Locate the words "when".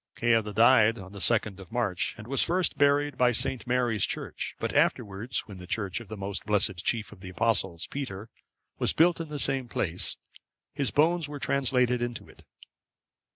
5.41-5.57